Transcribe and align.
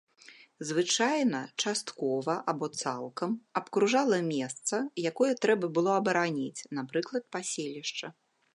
Звычайна, 0.69 1.41
часткова 1.65 2.37
або 2.53 2.69
цалкам, 2.83 3.35
абкружала 3.61 4.17
месца, 4.33 4.75
якое 5.13 5.31
трэба 5.45 5.65
было 5.79 5.91
абараніць, 6.01 6.67
напрыклад, 6.79 7.23
паселішча. 7.37 8.07